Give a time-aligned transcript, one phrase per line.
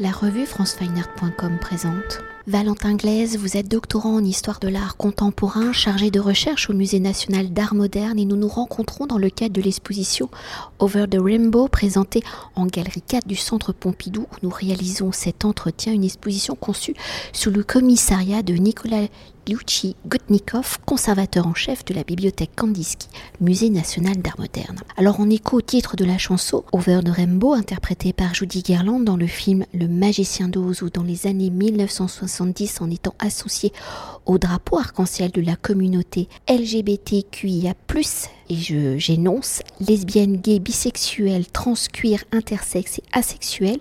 [0.00, 2.20] La revue francefineart.com présente.
[2.46, 7.00] Valentin Glaise, vous êtes doctorant en histoire de l'art contemporain, chargé de recherche au Musée
[7.00, 10.30] national d'art moderne et nous nous rencontrons dans le cadre de l'exposition
[10.78, 12.22] Over the Rainbow présentée
[12.54, 16.94] en galerie 4 du Centre Pompidou où nous réalisons cet entretien, une exposition conçue
[17.32, 19.08] sous le commissariat de Nicolas
[19.48, 23.08] Luchi Gutnikov, conservateur en chef de la bibliothèque Kandinsky,
[23.40, 24.78] Musée national d'art moderne.
[24.98, 29.00] Alors en écho au titre de la chanson Over the Rainbow, interprétée par Judy Garland
[29.00, 33.72] dans le film Le Magicien d'Oz ou dans les années 1970 en étant associé
[34.26, 37.74] au drapeau arc-en-ciel de la communauté LGBTQIA+,
[38.50, 43.80] et j'énonce, lesbienne, gay, bisexuelle, trans, queer, intersexe et asexuelle,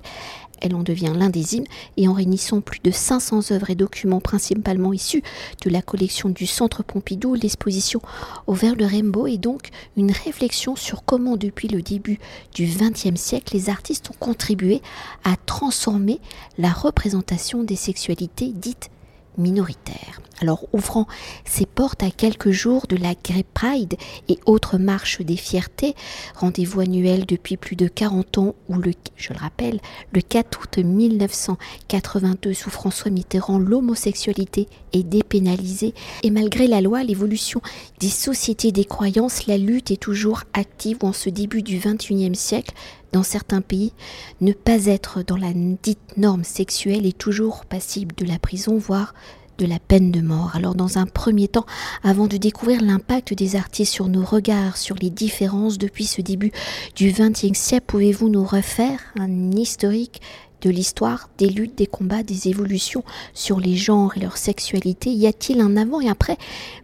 [0.61, 4.21] elle en devient l'un des hymnes et en réunissant plus de 500 œuvres et documents
[4.21, 5.23] principalement issus
[5.63, 8.01] de la collection du Centre Pompidou, l'exposition
[8.47, 12.19] Au vert de Rainbow est donc une réflexion sur comment depuis le début
[12.53, 14.81] du XXe siècle les artistes ont contribué
[15.23, 16.19] à transformer
[16.57, 18.89] la représentation des sexualités dites
[19.37, 20.21] minoritaires.
[20.39, 21.07] Alors ouvrant
[21.45, 23.95] ses portes à quelques jours de la Grey Pride
[24.27, 25.95] et autres marches des fiertés,
[26.35, 29.79] rendez-vous annuel depuis plus de 40 ans où le, je le rappelle,
[30.13, 37.61] le 4 août 1982 sous François Mitterrand, l'homosexualité est dépénalisée et malgré la loi, l'évolution
[37.99, 42.73] des sociétés des croyances, la lutte est toujours active en ce début du 21e siècle
[43.11, 43.93] dans certains pays,
[44.41, 49.13] ne pas être dans la dite norme sexuelle est toujours passible de la prison, voire
[49.57, 50.51] de la peine de mort.
[50.55, 51.65] Alors dans un premier temps,
[52.03, 56.51] avant de découvrir l'impact des artistes sur nos regards, sur les différences depuis ce début
[56.95, 60.21] du XXe siècle, pouvez-vous nous refaire un historique
[60.61, 65.11] de l'histoire, des luttes, des combats, des évolutions sur les genres et leur sexualité?
[65.11, 66.37] Y a-t-il un avant et après?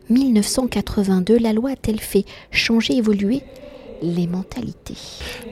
[0.10, 3.44] 1982 La loi a-t-elle fait changer, évoluer?
[4.04, 4.98] Les mentalités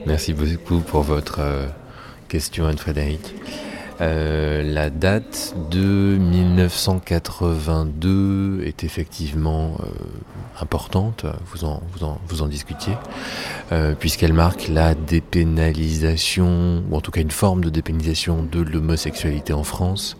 [0.06, 1.66] Merci beaucoup pour votre euh,
[2.28, 3.34] question, Anne-Frédéric.
[4.00, 9.84] Euh, la date de 1982 est effectivement euh,
[10.60, 11.82] importante, vous en,
[12.28, 12.94] vous discutiez,
[13.98, 19.64] puisqu'elle marque la dépénalisation, ou en tout cas une forme de dépénalisation de l'homosexualité en
[19.64, 20.16] France,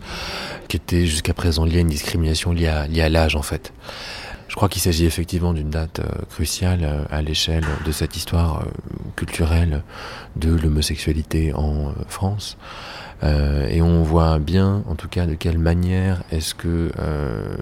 [0.67, 3.73] qui était jusqu'à présent liée à une discrimination liée à l'âge en fait.
[4.53, 5.99] Je crois qu'il s'agit effectivement d'une date
[6.29, 8.63] cruciale à l'échelle de cette histoire
[9.15, 9.81] culturelle
[10.35, 12.55] de l'homosexualité en France.
[13.23, 17.57] Euh, et on voit bien, en tout cas, de quelle manière est-ce que euh,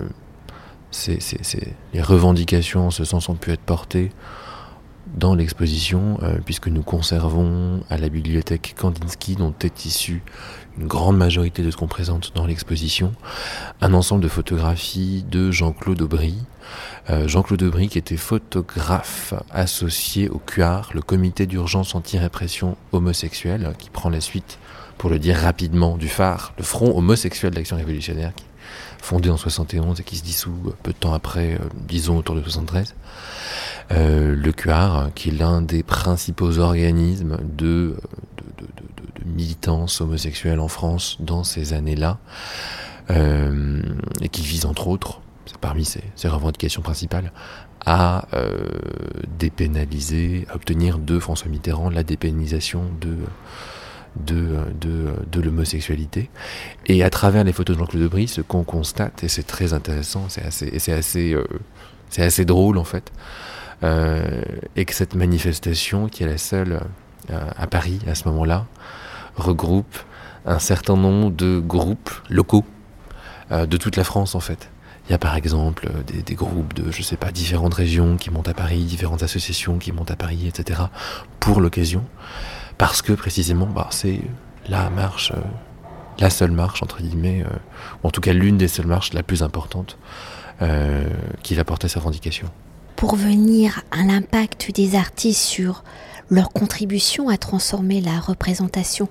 [1.93, 4.11] les revendications en ce sens ont pu être portées
[5.15, 10.23] dans l'exposition, euh, puisque nous conservons à la bibliothèque Kandinsky, dont est issue
[10.77, 13.13] une grande majorité de ce qu'on présente dans l'exposition,
[13.81, 16.35] un ensemble de photographies de Jean-Claude Aubry.
[17.25, 24.09] Jean-Claude Aubry qui était photographe associé au CUAR, le comité d'urgence anti-répression homosexuelle, qui prend
[24.09, 24.59] la suite
[24.97, 28.45] pour le dire rapidement, du phare, le Front homosexuel d'Action révolutionnaire, qui
[29.01, 32.41] fondé en 71 et qui se dissout peu de temps après, euh, disons autour de
[32.41, 32.93] 73.
[33.91, 37.97] Euh, le CUAR, qui est l'un des principaux organismes de,
[38.37, 38.67] de, de,
[39.03, 42.19] de, militance homosexuelle en France dans ces années-là,
[43.09, 43.81] euh,
[44.21, 45.21] et qui vise entre autres,
[45.59, 47.31] parmi ses, revendications principales,
[47.85, 48.69] à euh,
[49.39, 53.17] dépénaliser, à obtenir de François Mitterrand la dépénalisation de
[54.17, 56.29] de, de, de l'homosexualité.
[56.85, 60.25] Et à travers les photos de Jean-Claude Debris, ce qu'on constate, et c'est très intéressant,
[60.27, 61.45] c'est assez, c'est assez, euh,
[62.09, 63.11] c'est assez drôle en fait,
[63.83, 64.41] euh,
[64.75, 66.81] et que cette manifestation, qui est la seule
[67.29, 68.65] à Paris à ce moment-là,
[69.35, 69.97] regroupe
[70.45, 72.65] un certain nombre de groupes locaux
[73.51, 74.69] euh, de toute la France en fait.
[75.07, 78.29] Il y a par exemple des, des, groupes de, je sais pas, différentes régions qui
[78.29, 80.81] montent à Paris, différentes associations qui montent à Paris, etc.
[81.39, 82.03] pour l'occasion
[82.81, 84.21] parce que précisément bah, c'est
[84.67, 85.41] la marche, euh,
[86.17, 87.57] la seule marche entre guillemets, euh,
[88.03, 89.99] ou en tout cas l'une des seules marches la plus importante
[90.63, 91.07] euh,
[91.43, 92.47] qui va porter sa revendication.
[92.95, 95.83] Pour venir à l'impact des artistes sur
[96.31, 99.09] leur contribution à transformer la représentation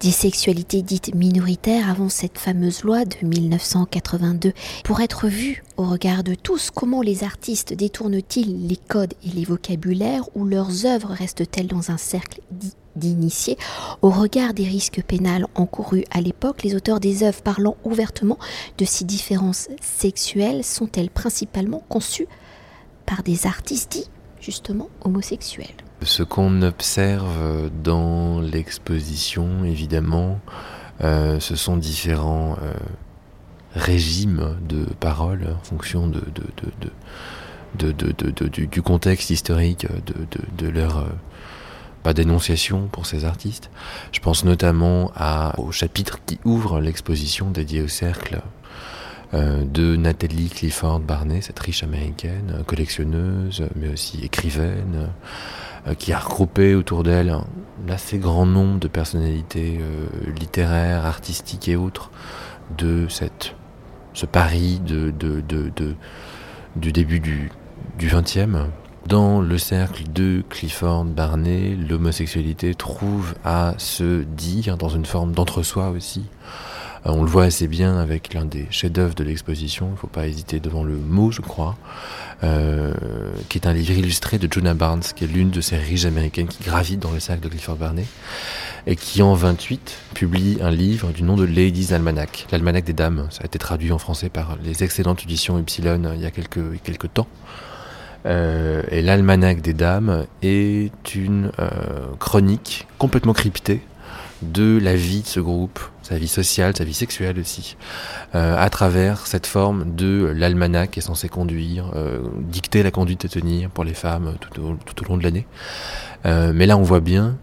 [0.00, 4.52] des sexualités dites minoritaires avant cette fameuse loi de 1982.
[4.84, 9.44] Pour être vu au regard de tous, comment les artistes détournent-ils les codes et les
[9.44, 13.56] vocabulaires ou leurs œuvres restent-elles dans un cercle dit d'initiés?
[14.02, 18.38] Au regard des risques pénals encourus à l'époque, les auteurs des œuvres parlant ouvertement
[18.76, 22.28] de ces différences sexuelles sont-elles principalement conçues
[23.06, 24.10] par des artistes dits
[24.40, 25.87] justement homosexuels?
[26.02, 30.40] Ce qu'on observe dans l'exposition, évidemment,
[31.02, 32.72] euh, ce sont différents euh,
[33.74, 36.22] régimes de parole en fonction de,
[37.74, 39.86] de, de, du, du, contexte historique
[40.56, 41.06] de, leur
[42.02, 43.70] pas d'énonciation pour ces artistes.
[44.12, 48.40] Je pense notamment à, au chapitre qui ouvre l'exposition dédiée au cercle
[49.34, 55.06] euh, de Nathalie Clifford Barney, cette riche américaine, collectionneuse, mais aussi écrivaine, euh,
[55.98, 57.44] qui a regroupé autour d'elle un
[57.88, 60.06] assez grand nombre de personnalités euh,
[60.38, 62.10] littéraires, artistiques et autres
[62.76, 63.54] de cette,
[64.14, 65.94] ce Paris de, de, de,
[66.76, 67.50] du début du,
[67.98, 68.66] du 20e.
[69.06, 75.90] Dans le cercle de Clifford Barney, l'homosexualité trouve à se dire dans une forme d'entre-soi
[75.90, 76.26] aussi.
[77.06, 80.08] Euh, on le voit assez bien avec l'un des chefs-d'œuvre de l'exposition, il ne faut
[80.08, 81.76] pas hésiter devant le mot, je crois,
[82.44, 82.92] euh,
[83.48, 86.46] qui est un livre illustré de Jonah Barnes, qui est l'une de ces riches américaines
[86.46, 88.04] qui gravitent dans le cercle de Clifford Barney,
[88.86, 93.26] et qui en 28 publie un livre du nom de Ladies Almanac, l'almanach des dames.
[93.30, 96.30] Ça a été traduit en français par les excellentes éditions Epsilon euh, il y a
[96.30, 97.26] quelques, temps.
[98.26, 101.50] Euh, et l'almanach des dames est une
[102.18, 103.80] chronique complètement cryptée
[104.42, 107.76] de la vie de ce groupe, sa vie sociale, sa vie sexuelle aussi,
[108.34, 113.26] euh, à travers cette forme de l'almanach qui est censé conduire, euh, dicter la conduite
[113.26, 115.46] à tenir pour les femmes tout au, long de l'année.
[116.24, 117.36] Euh, mais là, on voit bien,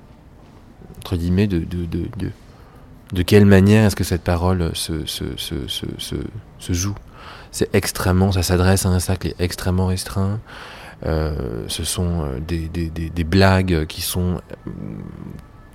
[0.98, 2.32] entre guillemets, de, de, de,
[3.14, 6.96] de, quelle manière est-ce que cette parole se, se, se, se, joue.
[7.52, 10.40] C'est extrêmement, ça s'adresse à un cercle extrêmement restreint.
[11.04, 14.42] Ce sont des, des, des, blagues qui sont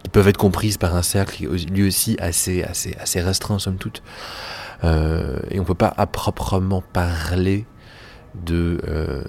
[0.03, 4.03] qui peuvent être comprises par un cercle lui aussi assez, assez, assez restreint, somme toute.
[4.83, 7.67] Euh, et on ne peut pas à proprement parler
[8.35, 9.23] de, euh,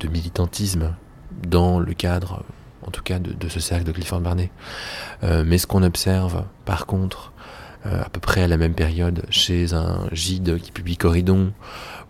[0.00, 0.94] de militantisme
[1.46, 2.44] dans le cadre,
[2.86, 4.50] en tout cas, de, ce cercle de Clifford Barney.
[5.22, 7.32] Euh, mais ce qu'on observe, par contre,
[7.86, 11.52] euh, à peu près à la même période, chez un Gide qui publie Corridon,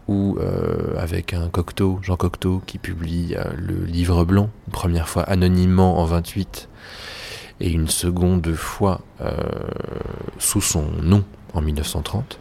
[0.08, 0.38] ou
[0.98, 6.68] avec un Cocteau, Jean Cocteau, qui publie le livre blanc, première fois anonymement en 28,
[7.60, 9.34] et une seconde fois euh,
[10.38, 11.24] sous son nom
[11.54, 12.38] en 1930.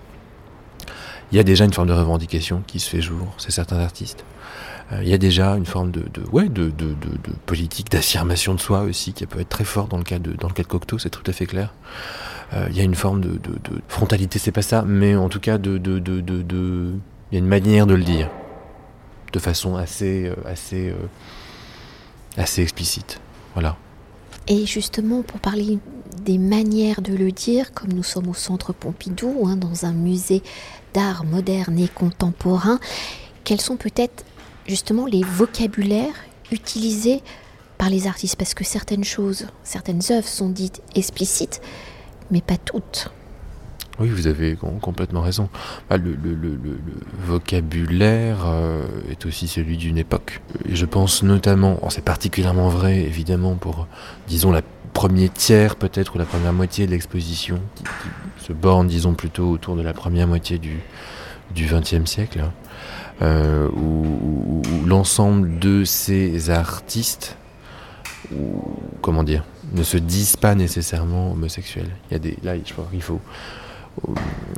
[1.31, 4.23] Il y a déjà une forme de revendication qui se fait jour, c'est certains artistes.
[4.91, 6.71] Euh, il y a déjà une forme de, ouais, de,
[7.45, 10.47] politique d'affirmation de soi aussi qui peut être très fort dans le cas de, dans
[10.47, 11.73] le cas de Cocteau, c'est tout à fait clair.
[12.53, 13.39] Euh, il y a une forme de,
[13.87, 16.95] frontalité, c'est pas ça, mais en tout cas il
[17.31, 18.29] y a une manière de le dire
[19.31, 20.91] de façon assez, assez,
[22.35, 23.19] assez explicite.
[23.53, 23.77] Voilà.
[24.49, 25.77] Et justement, pour parler
[26.25, 30.41] des manières de le dire, comme nous sommes au centre Pompidou, hein, dans un musée
[30.93, 32.79] d'art moderne et contemporain,
[33.43, 34.25] quels sont peut-être
[34.67, 36.15] justement les vocabulaires
[36.51, 37.21] utilisés
[37.77, 38.37] par les artistes?
[38.37, 41.61] Parce que certaines choses, certaines œuvres sont dites explicites,
[42.31, 43.11] mais pas toutes.
[43.99, 45.49] Oui, vous avez complètement raison.
[45.89, 46.15] Bah, le,
[47.25, 50.41] vocabulaire euh, est aussi celui d'une époque.
[50.69, 53.87] Je pense notamment, c'est particulièrement vrai évidemment pour,
[54.27, 54.61] disons, la
[54.93, 57.83] première tiers peut-être ou la première moitié de l'exposition, qui,
[58.45, 60.79] se borne, disons, plutôt autour de la première moitié du,
[61.53, 62.43] du XXe siècle,
[63.21, 67.37] euh, où, l'ensemble de ces artistes,
[69.01, 69.43] comment dire,
[69.73, 71.89] ne se disent pas nécessairement homosexuels.
[72.09, 73.19] Il y a des, là, je crois qu'il faut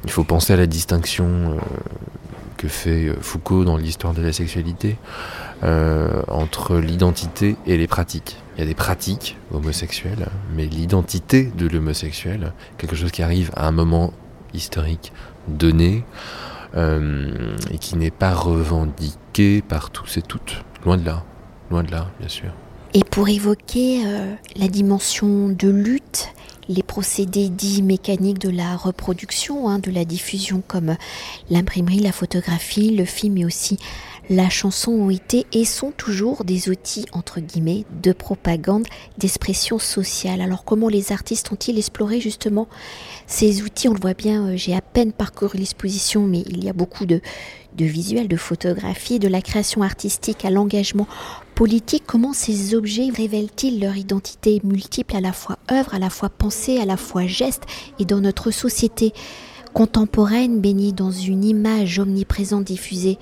[0.03, 1.57] il faut penser à la distinction euh,
[2.57, 4.97] que fait Foucault dans l'histoire de la sexualité
[5.63, 8.37] euh, entre l'identité et les pratiques.
[8.55, 13.67] Il y a des pratiques homosexuelles, mais l'identité de l'homosexuel, quelque chose qui arrive à
[13.67, 14.13] un moment
[14.53, 15.13] historique
[15.47, 16.03] donné
[16.75, 20.63] euh, et qui n'est pas revendiqué par tous et toutes.
[20.85, 21.23] Loin de là,
[21.69, 22.51] loin de là, bien sûr.
[22.93, 26.33] Et pour évoquer euh, la dimension de lutte,
[26.67, 30.97] les procédés dits mécaniques de la reproduction, hein, de la diffusion comme
[31.49, 33.77] l'imprimerie, la photographie, le film et aussi
[34.31, 40.39] la chanson ont été et sont toujours des outils entre guillemets de propagande, d'expression sociale.
[40.39, 42.69] Alors comment les artistes ont-ils exploré justement
[43.27, 43.89] ces outils?
[43.89, 47.05] On le voit bien, euh, j'ai à peine parcouru l'exposition, mais il y a beaucoup
[47.05, 47.19] de,
[47.75, 51.09] de visuels, de photographies, de la création artistique à l'engagement
[51.53, 52.03] politique.
[52.07, 56.79] Comment ces objets révèlent-ils leur identité multiple, à la fois œuvre, à la fois pensée,
[56.79, 57.63] à la fois geste?
[57.99, 59.11] Et dans notre société
[59.73, 63.17] contemporaine baignée dans une image omniprésente diffusée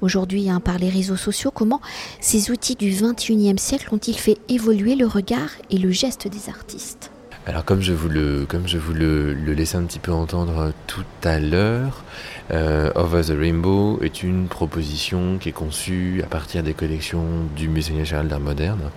[0.00, 1.80] aujourd'hui hein, par les réseaux sociaux, comment
[2.20, 7.10] ces outils du 21e siècle ont-ils fait évoluer le regard et le geste des artistes
[7.46, 11.04] alors comme je vous le, comme je vous le, laissais un petit peu entendre tout
[11.22, 12.02] à l'heure,
[12.50, 17.68] euh, Over the Rainbow est une proposition qui est conçue à partir des collections du
[17.68, 18.90] Musée national d'art moderne,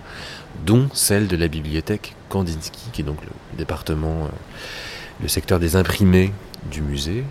[0.64, 4.28] dont celle de la bibliothèque Kandinsky, qui est donc le département, euh,
[5.20, 6.32] le secteur des imprimés
[6.70, 7.24] du musée,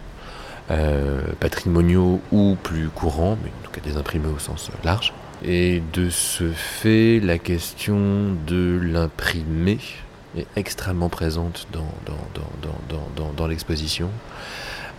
[0.69, 5.13] euh, patrimoniaux ou plus courants, mais en tout cas des imprimés au sens large.
[5.45, 9.77] Et de ce fait, la question de l'imprimé
[10.37, 11.87] est extrêmement présente dans,
[13.37, 14.09] dans, l'exposition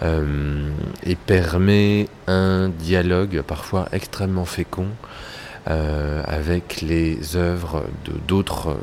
[0.02, 0.70] euh,
[1.04, 4.88] et permet un dialogue parfois extrêmement fécond
[5.68, 7.84] euh, avec les œuvres
[8.26, 8.78] d'autres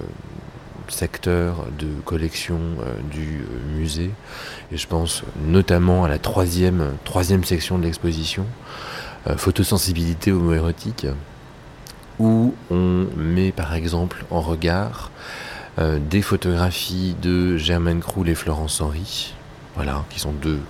[0.89, 3.43] secteurs de collection euh, du
[3.75, 4.11] musée.
[4.71, 8.45] Et je pense notamment à la troisième, troisième section de l'exposition,
[9.37, 11.07] photosensibilité homoérotique
[12.19, 15.11] où on met par exemple en regard
[15.77, 19.33] euh, des photographies de Germaine Kroul et Florence Henry,
[19.75, 20.61] voilà, qui sont deux,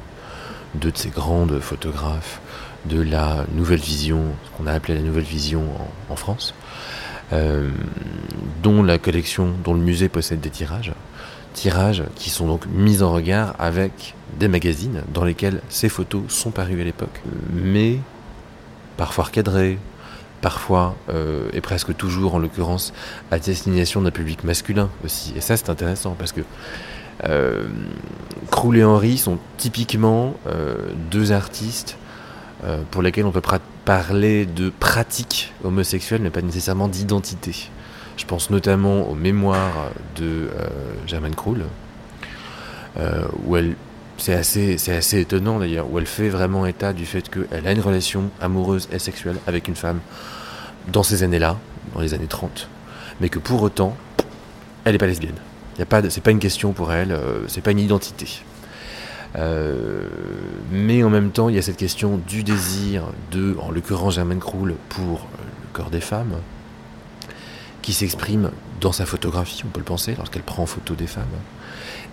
[0.76, 2.42] deux de ces grandes photographes
[2.86, 5.64] de la nouvelle vision, ce qu'on a appelé la nouvelle vision
[6.10, 6.66] en, France, euh,
[7.32, 10.94] dont la collection, dont le musée possède des tirages,
[11.54, 16.52] tirages qui sont donc mis en regard avec des magazines dans lesquels ces photos sont
[16.52, 17.98] parues à l'époque, mais
[18.98, 19.80] parfois recadrées,
[20.42, 22.94] parfois, euh, et presque toujours en l'occurrence,
[23.32, 25.34] à destination d'un public masculin aussi.
[25.36, 26.42] Et ça, c'est intéressant parce que
[27.24, 27.64] euh,
[28.74, 30.76] et Henry sont typiquement euh,
[31.12, 31.98] deux artistes
[32.64, 33.42] euh, pour lesquels on peut
[33.86, 37.70] parler de pratique homosexuelle, mais pas nécessairement d'identité.
[38.18, 40.50] Je pense notamment aux mémoires de
[41.06, 41.66] Germaine Krul,
[43.46, 43.76] où elle
[44.18, 47.72] c'est assez, c'est assez étonnant d'ailleurs, où elle fait vraiment état du fait qu'elle a
[47.72, 50.00] une relation amoureuse et sexuelle avec une femme
[50.88, 51.58] dans ces années-là,
[51.94, 52.70] dans les années 30,
[53.20, 53.96] mais que pour autant,
[54.84, 55.36] elle n'est pas lesbienne.
[55.80, 58.28] Y a pas, c'est pas une question pour elle, euh, c'est pas une identité.
[59.38, 60.08] Euh,
[60.72, 64.40] mais en même temps, il y a cette question du désir de, en l'occurrence Germaine
[64.40, 66.38] Kroul, pour le corps des femmes,
[67.82, 68.52] qui s'exprime
[68.82, 71.26] dans sa photographie, on peut le penser, lorsqu'elle prend en photo des femmes,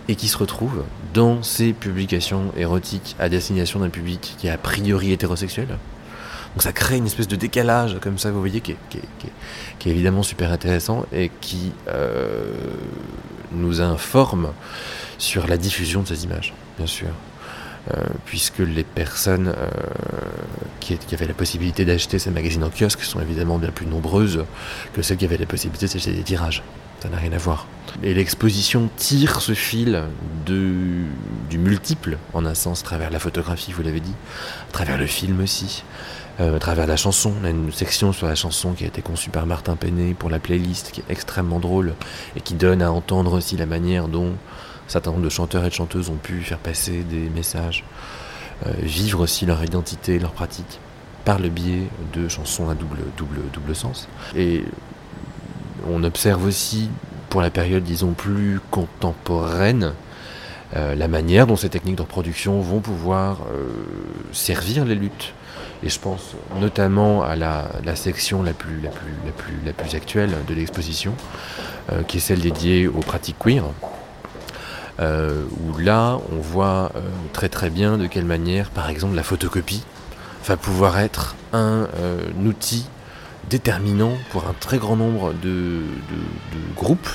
[0.09, 4.59] et qui se retrouve dans ses publications érotiques à destination d'un public qui est a
[4.59, 5.69] priori hétérosexuel,
[6.55, 10.53] donc ça crée une espèce de décalage comme ça, vous voyez, qui est, évidemment super
[10.53, 12.53] intéressant et qui euh,
[13.55, 14.53] nous informe
[15.19, 17.09] sur la diffusion de ces images, bien sûr.
[17.91, 19.69] Euh, puisque les personnes euh,
[20.79, 24.45] qui, avaient la possibilité d'acheter ces magazines en kiosque sont évidemment bien plus nombreuses
[24.93, 26.63] que celles qui avaient la possibilité d'acheter des tirages.
[27.01, 27.67] Ça n'a rien à voir.
[28.05, 30.05] Et l'exposition tire ce fil
[30.47, 30.75] de,
[31.51, 34.15] du multiple, en un sens, à travers la photographie, vous l'avez dit,
[34.69, 35.83] à travers le film aussi,
[36.41, 37.35] euh, à travers la chanson.
[37.43, 40.31] On a une section sur la chanson qui a été conçue par Martin Penet pour
[40.31, 41.95] la playlist, qui est extrêmement drôle
[42.37, 45.69] et qui donne à entendre aussi la manière dont un certain nombre de chanteurs et
[45.69, 47.85] de chanteuses ont pu faire passer des messages,
[48.67, 50.81] euh, vivre aussi leur identité, leur pratique
[51.27, 54.09] par le biais de chansons à double, double, double sens.
[54.35, 54.65] Et
[55.87, 56.89] on observe aussi,
[57.29, 59.93] pour la période, disons, plus contemporaine,
[60.75, 63.41] euh, la manière dont ces techniques de reproduction vont pouvoir
[64.33, 65.35] servir les luttes
[65.83, 69.95] et je pense notamment à la, section la plus, la, plus, la, plus, la plus
[69.95, 71.15] actuelle de l'exposition,
[71.91, 73.65] euh, qui est celle dédiée aux pratiques queer.
[75.01, 77.01] Euh, où là, on voit euh,
[77.33, 79.83] très très bien de quelle manière, par exemple, la photocopie
[80.47, 81.87] va pouvoir être un,
[82.45, 82.87] outil
[83.51, 85.83] déterminant pour un très grand nombre de,
[86.77, 87.09] groupes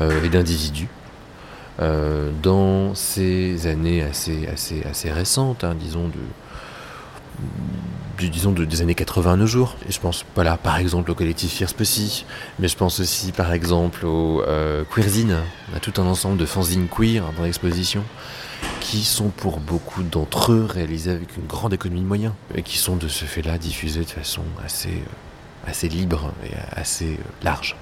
[0.00, 0.88] et d'individus.
[1.78, 6.20] dans ces années assez, assez, assez récentes, hein, disons de,
[8.18, 9.76] disons des années 80 à nos jours.
[9.88, 12.24] Et je pense, voilà, par exemple au collectif Fierce Pussy,
[12.58, 15.38] mais je pense aussi par exemple au euh, Queerzine.
[15.72, 18.04] On a tout un ensemble de fanzines queer dans l'exposition
[18.80, 22.78] qui sont pour beaucoup d'entre eux réalisés avec une grande économie de moyens et qui
[22.78, 27.76] sont de ce fait-là diffusés de façon assez, euh, assez libre et assez euh, large.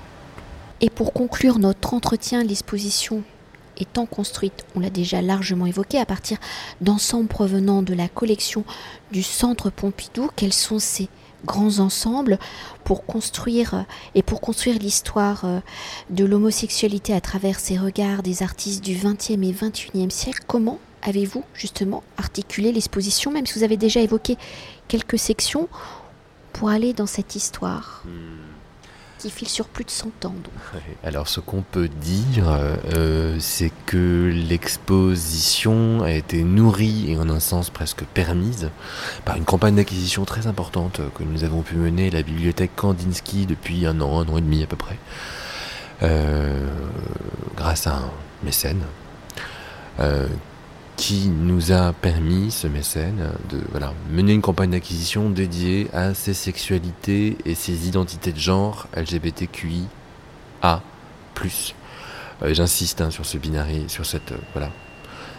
[0.81, 3.23] Et pour conclure notre entretien, l'exposition
[3.83, 6.39] étant construite, on l'a déjà largement évoqué, à partir
[6.81, 8.65] d'ensembles provenant de la collection
[9.11, 10.31] du Centre Pompidou.
[10.37, 11.09] Quels sont ces
[11.45, 12.39] grands ensembles
[12.85, 13.83] pour construire euh,
[14.15, 15.61] et pour construire l'histoire euh,
[16.11, 20.45] de l'homosexualité à travers ces regards des artistes du XXe et XXIe siècle?
[20.47, 24.37] Comment avez-vous justement articulé l'exposition, même si vous avez déjà évoqué
[24.87, 25.69] quelques sections,
[26.53, 28.05] pour aller dans cette histoire?
[28.05, 28.52] Hmm
[29.29, 30.35] file sur plus de 100 ans.
[31.05, 37.41] Alors ce qu'on peut dire, euh, c'est que l'exposition a été nourrie et en un
[37.41, 38.71] sens presque permise
[39.25, 43.47] par une campagne d'acquisition très importante que nous avons pu mener à la bibliothèque Kandinsky
[43.47, 44.99] depuis un an, un an et demi à peu près,
[46.03, 46.69] euh,
[47.57, 48.11] grâce à un
[48.43, 48.83] mécène
[50.01, 50.27] euh,
[51.03, 56.33] qui nous a permis, ce mécène, de voilà, mener une campagne d'acquisition dédiée à ces
[56.33, 59.83] sexualités et ces identités de genre LGBTQIA+.
[61.43, 64.71] Euh, J'insiste hein, sur ce binari, sur cette euh, voilà,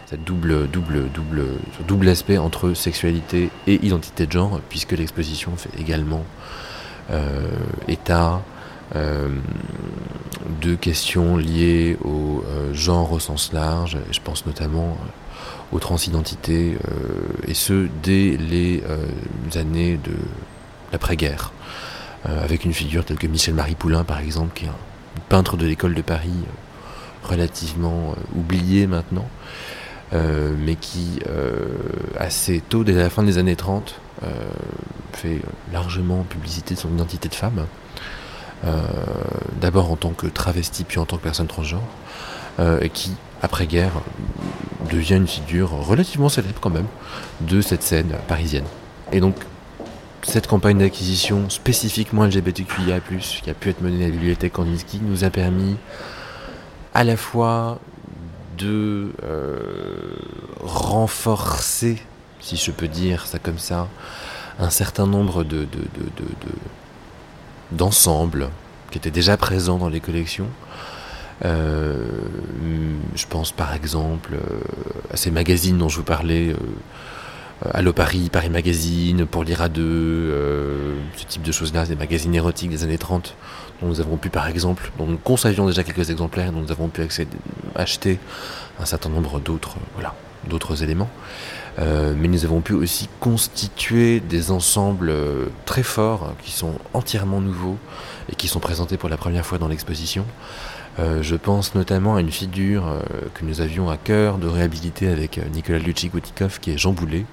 [0.05, 1.46] cette double, double, double,
[1.88, 6.25] double aspect entre sexualité et identité de genre, puisque l'exposition fait également
[7.88, 8.41] État,
[8.93, 12.43] de questions liées au
[12.74, 13.98] genre au sens large.
[14.12, 14.98] Je pense notamment
[15.71, 16.77] aux transidentités,
[17.47, 18.83] et ce, dès les
[19.55, 20.13] années de
[20.91, 21.51] l'après-guerre.
[22.25, 24.75] avec une figure telle que Michel-Marie Poulain, par exemple, qui est un
[25.29, 26.45] peintre de l'école de Paris
[27.23, 29.27] relativement oublié maintenant,
[30.13, 31.69] euh, mais qui, euh,
[32.19, 34.27] assez tôt, dès la fin des années 30, euh,
[35.13, 37.65] fait largement publicité de son identité de femme.
[39.59, 41.83] D'abord en tant que travesti, puis en tant que personne transgenre,
[42.79, 43.91] et qui, après-guerre,
[44.92, 46.88] devient une figure relativement célèbre quand même
[47.42, 48.66] de cette scène parisienne.
[49.12, 49.36] Et donc,
[50.24, 55.24] cette campagne d'acquisition spécifiquement LGBTQIA+, qui a pu être menée à la bibliothèque Kandinsky, nous
[55.24, 55.75] a permis
[56.94, 57.80] à la fois
[58.58, 60.16] de euh,
[60.62, 62.02] renforcer,
[62.40, 63.88] si je peux dire ça comme ça,
[64.60, 65.68] un certain nombre de,
[67.72, 68.50] d'ensembles
[68.92, 70.48] qui étaient déjà présents dans les collections.
[71.46, 72.08] Euh,
[73.16, 74.60] je pense par exemple euh,
[75.12, 76.56] à ces magazines dont je vous parlais,
[77.72, 80.32] Allo Paris, Paris Magazine, Pour lire à deux,
[81.16, 83.36] ce type de choses-là, des magazines érotiques des années 30,
[83.82, 86.90] dont nous avons pu par exemple, dont nous conservions déjà quelques exemplaires, dont nous avons
[86.90, 87.08] pu
[87.75, 88.20] acheter
[88.80, 90.13] un certain nombre d'autres voilà,
[90.82, 91.10] éléments.
[91.80, 97.42] Euh, mais nous avons pu aussi constituer des ensembles euh, très forts qui sont entièrement
[97.42, 97.78] nouveaux
[98.32, 100.25] et qui sont présentés pour la première fois dans l'exposition.
[101.00, 102.83] Euh, je pense notamment à une figure
[103.33, 107.25] que nous avions à cœur de réhabiliter avec Nicolas Luchik-Wotikov qui est Jean Boulet.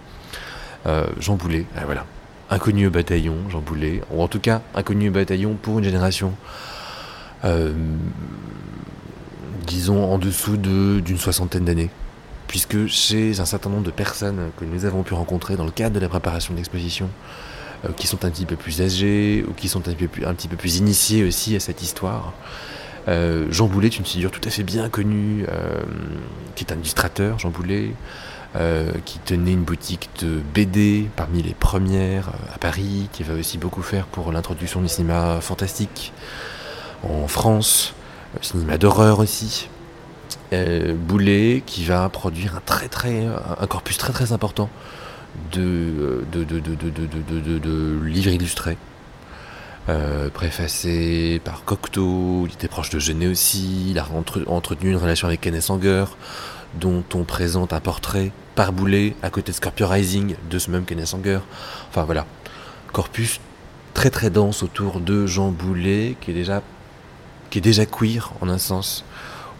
[1.19, 2.07] Jean Boulet, ah, voilà,
[2.51, 6.35] inconnu au bataillon, Jean Boulet, ou en tout cas inconnu au bataillon pour une génération,
[7.45, 7.73] euh,
[9.67, 11.91] disons en dessous d'une soixantaine d'années.
[12.49, 15.95] Puisque chez un certain nombre de personnes que nous avons pu rencontrer dans le cadre
[15.95, 17.09] de la préparation de l'exposition,
[17.85, 20.27] euh, qui sont un petit peu plus âgés ou qui sont un petit peu plus,
[20.27, 22.35] un petit peu plus initiés aussi à cette histoire,
[23.11, 25.45] euh, Jean Boulet est une figure tout à fait bien connue,
[26.55, 27.93] qui est un illustrateur, Jean Boulet,
[28.57, 33.35] euh, qui tenait une boutique de BD parmi les premières euh, à Paris, qui va
[33.35, 36.13] aussi beaucoup faire pour l'introduction du cinéma fantastique
[37.05, 37.95] en France,
[38.43, 39.69] cinéma d'horreur aussi.
[40.53, 44.69] Euh, Boulet qui va produire un corpus très très important
[45.53, 46.25] de
[48.05, 48.77] livres illustrés.
[50.33, 54.07] Préfacé par Cocteau, il était proche de Genet aussi, il a
[54.47, 56.05] entretenu une relation avec Kenneth Sanger,
[56.75, 60.85] dont on présente un portrait par Boulet à côté de Scorpio Rising de ce même
[60.85, 61.41] Kenneth Sanger.
[61.89, 62.27] Enfin voilà,
[62.93, 63.41] corpus
[63.95, 66.63] très très dense autour de Jean Boulet qui est déjà,
[67.51, 69.05] qui est déjà queer en un sens,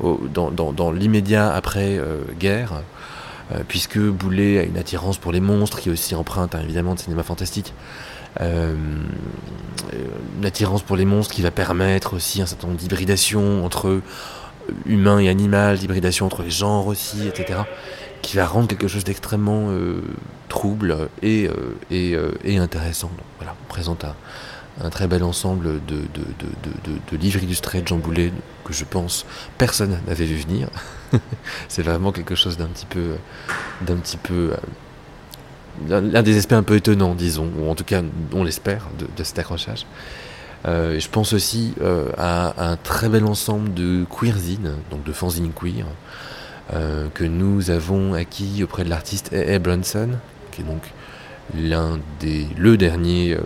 [0.03, 2.73] dans, l'immédiat après-guerre.
[2.75, 2.81] Euh,
[3.53, 6.95] euh, puisque Boulet a une attirance pour les monstres qui est aussi empreinte hein, évidemment
[6.95, 7.75] de cinéma fantastique.
[8.41, 8.75] Euh,
[10.39, 14.01] une attirance pour les monstres qui va permettre aussi un certain nombre d'hybridation entre
[14.87, 17.61] humain et animal, d'hybridation entre les genres aussi, etc.,
[18.23, 20.03] qui va rendre quelque chose d'extrêmement euh,
[20.49, 23.11] trouble et, euh, euh, intéressant.
[23.39, 26.03] Voilà, on présente un, très bel ensemble de,
[27.11, 28.33] de, livres illustrés de Jean Boulet
[28.65, 29.27] que je pense
[29.59, 30.69] personne n'avait vu venir.
[31.69, 33.17] C'est vraiment quelque chose d'un petit peu,
[33.83, 34.53] d'un petit peu,
[35.89, 39.39] l'un des aspects un peu étonnants, disons, ou en tout cas on l'espère, de, cet
[39.39, 39.87] accrochage.
[40.67, 45.53] Euh, je pense aussi euh, à, un très bel ensemble de queerzines, donc de fanzines
[45.53, 45.87] queer,
[46.75, 49.59] euh, que nous avons acquis auprès de l'artiste A.A.
[49.59, 50.11] Brunson,
[50.51, 50.83] qui est donc
[51.57, 53.37] l'un des, le dernier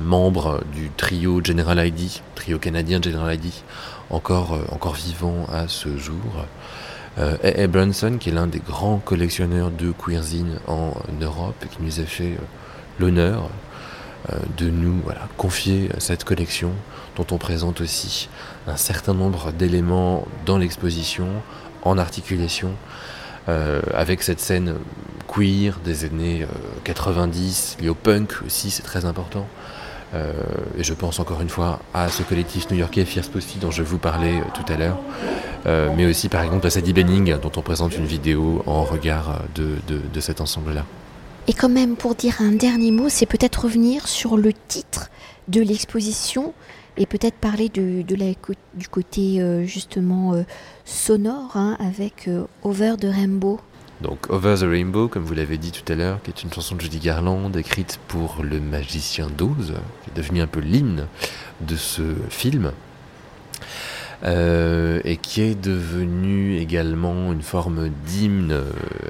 [0.00, 3.52] membre du trio General ID, trio canadien General ID,
[4.10, 6.46] encore, encore vivant à ce jour.
[7.18, 7.66] A.A.
[7.66, 12.36] Brunson, qui est l'un des grands collectionneurs de queerzines en Europe, qui nous a fait
[12.98, 13.48] l'honneur
[14.30, 15.02] euh, de nous
[15.36, 16.72] confier cette collection
[17.16, 18.28] dont on présente aussi
[18.66, 21.28] un certain nombre d'éléments dans l'exposition,
[21.82, 22.72] en articulation,
[23.48, 24.74] euh, avec cette scène
[25.28, 26.46] queer des années
[26.84, 29.46] 90, euh, liée au punk aussi, c'est très important.
[30.14, 33.98] Et je pense encore une fois à ce collectif new-yorkais Fierce Pussy dont je vous
[33.98, 34.98] parlais tout à l'heure,
[35.96, 40.20] mais aussi par exemple à Sadie Benning dont on présente une vidéo en regard de
[40.20, 40.84] cet ensemble-là.
[41.48, 45.10] Et quand même, pour dire un dernier mot, c'est peut-être revenir sur le titre
[45.46, 46.54] de l'exposition
[46.96, 50.42] et peut-être parler de, du côté euh, justement euh,
[50.84, 53.60] sonore hein, avec euh, Over the Rainbow.
[54.02, 56.74] Donc Over the Rainbow, comme vous l'avez dit tout à l'heure, qui est une chanson
[56.74, 61.06] de Judy Garland écrite pour le magicien d'Oz, qui est devenu un peu l'hymne
[61.62, 62.72] de ce film.
[64.24, 68.64] et qui est devenu également une forme d'hymne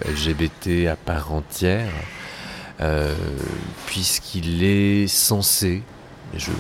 [0.09, 1.91] LGBT à part entière,
[2.81, 3.15] euh,
[3.87, 5.83] puisqu'il est censé,
[6.37, 6.51] je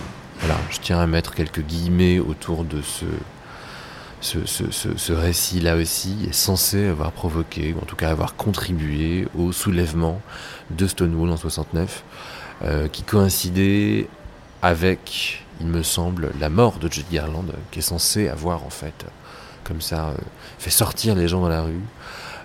[0.81, 3.05] tiens à mettre quelques guillemets autour de ce,
[4.27, 10.21] ce, récit-là aussi est censé avoir provoqué, ou en tout cas avoir contribué au soulèvement
[10.71, 12.05] de Stonewall en 69,
[12.63, 14.09] euh, qui coïncidait
[14.63, 19.07] avec, il me semble, la mort de Judy Garland, qui est censé avoir en fait,
[19.65, 20.15] comme ça, euh,
[20.59, 21.81] fait sortir les gens dans la rue.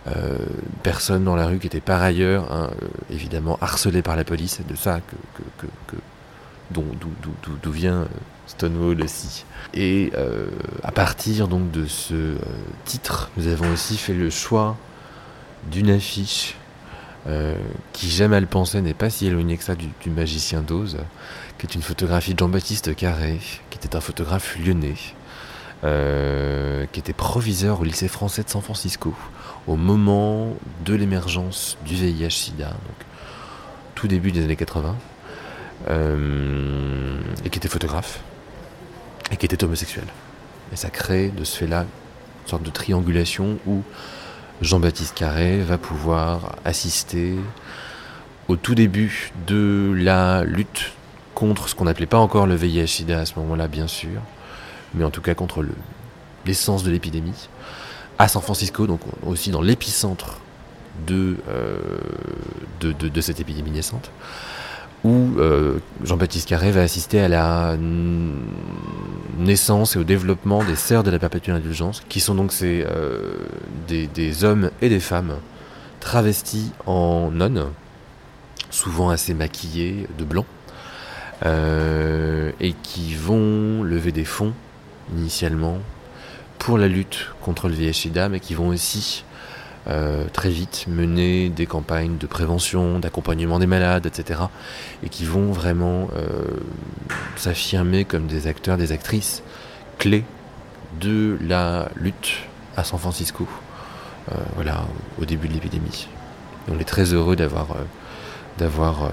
[0.08, 0.38] Euh,
[0.82, 2.72] personne dans la rue qui était par ailleurs, hein,
[3.12, 5.98] évidemment, harcelé par la police, c'est de ça que,
[6.72, 8.08] d'où vient
[8.52, 9.46] Stonewall aussi.
[9.74, 10.48] Et euh,
[10.84, 12.38] à partir donc de ce euh,
[12.86, 14.78] titre, nous avons aussi fait le choix
[15.72, 16.56] d'une affiche
[17.28, 17.56] euh,
[17.94, 20.98] qui, j'aime à le penser, n'est pas si éloignée que ça du, magicien d'Oz,
[21.58, 24.96] qui est une photographie de Jean-Baptiste Carré, qui était un photographe lyonnais,
[26.92, 29.16] qui était proviseur au lycée français de San Francisco
[29.68, 30.56] au moment
[30.86, 33.06] de l'émergence du VIH-Sida, donc
[33.96, 34.96] tout début des années 80,
[35.88, 38.20] et qui était photographe
[39.32, 40.06] et qui était homosexuel.
[40.72, 41.82] Et ça crée de ce fait-là
[42.44, 43.84] une sorte de triangulation où
[44.62, 47.36] Jean-Baptiste Carré va pouvoir assister
[48.48, 50.92] au tout début de la lutte
[51.34, 54.22] contre ce qu'on n'appelait pas encore le VIH-Sida à ce moment-là, bien sûr,
[54.94, 55.66] mais en tout cas contre
[56.46, 57.50] l'essence de l'épidémie,
[58.20, 60.40] à San Francisco, donc aussi dans l'épicentre
[61.08, 61.80] de, euh,
[62.82, 64.12] de, de, cette épidémie naissante
[65.04, 67.76] où euh, Jean-Baptiste Carré va assister à la
[69.38, 73.38] naissance et au développement des sœurs de la perpétuelle indulgence, qui sont donc ces, euh,
[73.88, 75.38] des, hommes et des femmes
[76.00, 77.68] travestis en nonnes,
[78.70, 80.46] souvent assez maquillés de blanc,
[81.46, 84.54] euh, et qui vont lever des fonds
[85.16, 85.80] initialement
[86.60, 89.26] pour la lutte contre le VIH-Sida, mais qui vont aussi
[89.88, 94.42] euh, très vite mener des campagnes de prévention, d'accompagnement des malades, etc.
[95.04, 96.46] Et qui vont vraiment euh,
[97.36, 99.42] s'affirmer comme des acteurs, des actrices
[99.98, 100.24] clés
[101.00, 102.44] de la lutte
[102.78, 103.48] à San Francisco,
[104.32, 104.86] euh, voilà,
[105.20, 106.08] au début de l'épidémie.
[106.70, 109.10] on est très heureux d'avoir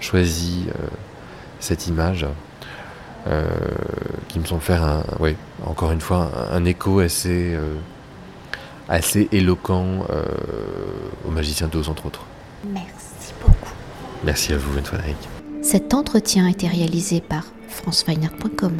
[0.00, 0.66] choisi
[1.60, 2.26] cette image.
[4.28, 5.04] qui me semble faire
[5.64, 7.56] encore une fois un, un écho assez
[8.88, 10.22] assez éloquent euh,
[11.26, 12.24] au magicien d'Oz, entre autres.
[12.72, 13.72] Merci beaucoup.
[14.24, 15.16] Merci à vous, Frédéric.
[15.62, 18.78] Cet entretien a été réalisé par franceweiner.com.